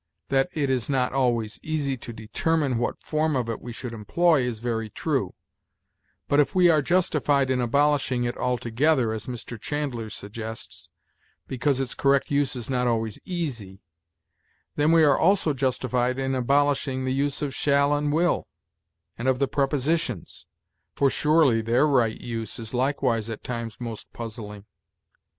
That 0.29 0.49
it 0.53 0.71
is 0.71 0.89
not 0.89 1.13
always 1.13 1.59
easy 1.61 1.95
to 1.95 2.11
determine 2.11 2.79
what 2.79 2.99
form 3.03 3.35
of 3.35 3.47
it 3.49 3.61
we 3.61 3.71
should 3.71 3.93
employ 3.93 4.41
is 4.41 4.57
very 4.57 4.89
true; 4.89 5.35
but 6.27 6.39
if 6.39 6.55
we 6.55 6.71
are 6.71 6.81
justified 6.81 7.51
in 7.51 7.61
abolishing 7.61 8.23
it 8.23 8.35
altogether, 8.35 9.13
as 9.13 9.27
Mr. 9.27 9.61
Chandler 9.61 10.09
suggests, 10.09 10.89
because 11.47 11.79
its 11.79 11.93
correct 11.93 12.31
use 12.31 12.55
is 12.55 12.67
not 12.67 12.87
always 12.87 13.19
easy, 13.25 13.83
then 14.75 14.91
we 14.91 15.03
are 15.03 15.19
also 15.19 15.53
justified 15.53 16.17
in 16.17 16.33
abolishing 16.33 17.05
the 17.05 17.13
use 17.13 17.43
of 17.43 17.53
shall 17.53 17.95
and 17.95 18.11
will, 18.11 18.47
and 19.19 19.27
of 19.27 19.37
the 19.37 19.47
prepositions, 19.47 20.47
for 20.95 21.11
surely 21.11 21.61
their 21.61 21.85
right 21.85 22.19
use 22.19 22.57
is 22.57 22.73
likewise 22.73 23.29
at 23.29 23.43
times 23.43 23.79
most 23.79 24.11
puzzling. 24.13 24.65